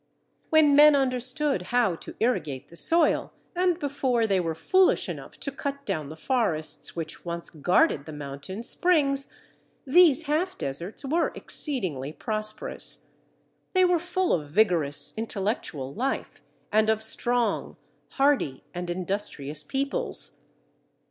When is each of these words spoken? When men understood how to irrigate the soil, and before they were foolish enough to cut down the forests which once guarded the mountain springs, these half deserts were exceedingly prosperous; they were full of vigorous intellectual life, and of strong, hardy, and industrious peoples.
When 0.49 0.75
men 0.75 0.95
understood 0.95 1.61
how 1.61 1.93
to 1.97 2.15
irrigate 2.19 2.69
the 2.69 2.75
soil, 2.75 3.31
and 3.55 3.77
before 3.77 4.25
they 4.25 4.39
were 4.39 4.55
foolish 4.55 5.07
enough 5.07 5.39
to 5.41 5.51
cut 5.51 5.85
down 5.85 6.09
the 6.09 6.15
forests 6.17 6.95
which 6.95 7.23
once 7.23 7.51
guarded 7.51 8.05
the 8.07 8.11
mountain 8.11 8.63
springs, 8.63 9.31
these 9.85 10.23
half 10.23 10.57
deserts 10.57 11.05
were 11.05 11.31
exceedingly 11.35 12.11
prosperous; 12.11 13.09
they 13.73 13.85
were 13.85 13.99
full 13.99 14.33
of 14.33 14.49
vigorous 14.49 15.13
intellectual 15.15 15.93
life, 15.93 16.41
and 16.71 16.89
of 16.89 17.03
strong, 17.03 17.77
hardy, 18.13 18.63
and 18.73 18.89
industrious 18.89 19.61
peoples. 19.63 20.39